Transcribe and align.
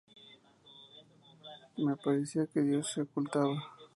Me 1.77 1.95
parecía 1.95 2.47
que 2.47 2.61
Dios 2.63 2.91
se 2.91 3.01
ocultaba"". 3.01 3.53